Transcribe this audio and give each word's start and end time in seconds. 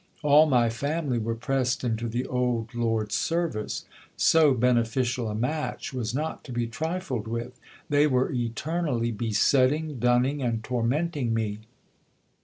All 0.23 0.47
my 0.47 0.67
family 0.71 1.19
were 1.19 1.35
pressed 1.35 1.83
into 1.83 2.09
the 2.09 2.25
old 2.25 2.73
lord's 2.73 3.13
service. 3.13 3.85
So 4.17 4.55
beneficial 4.55 5.29
a 5.29 5.35
match 5.35 5.93
was 5.93 6.11
not 6.15 6.43
to 6.45 6.51
be 6.51 6.65
trifled 6.65 7.27
with! 7.27 7.59
They 7.87 8.07
were 8.07 8.31
eternally 8.31 9.11
besetting, 9.11 9.99
dunning, 9.99 10.41
and 10.41 10.63
torment 10.63 11.15
ing 11.17 11.35
me. 11.35 11.59